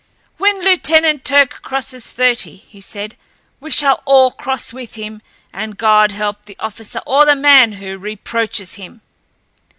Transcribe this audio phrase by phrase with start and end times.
[0.37, 3.15] "When Lieutenant Turck crosses thirty," he said,
[3.59, 5.21] "we shall all cross with him,
[5.53, 9.03] and God help the officer or the man who reproaches him!"